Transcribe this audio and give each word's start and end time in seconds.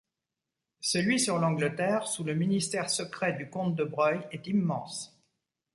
Celui 0.79 1.19
sur 1.19 1.37
l’Angleterre 1.37 2.07
sous 2.07 2.23
le 2.23 2.33
ministère 2.33 2.89
secret 2.89 3.33
du 3.33 3.51
comte 3.51 3.75
de 3.75 3.83
Broglie 3.83 4.25
est 4.31 4.47
immense. 4.47 5.15